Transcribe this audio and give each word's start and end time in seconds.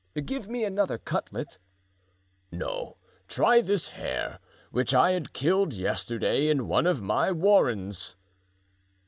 "Give 0.25 0.47
me 0.49 0.63
another 0.63 0.97
cutlet." 0.97 1.59
"No, 2.51 2.97
try 3.27 3.61
this 3.61 3.89
hare, 3.89 4.39
which 4.71 4.95
I 4.95 5.11
had 5.11 5.31
killed 5.31 5.73
yesterday 5.75 6.47
in 6.47 6.67
one 6.67 6.87
of 6.87 7.03
my 7.03 7.31
warrens." 7.31 8.15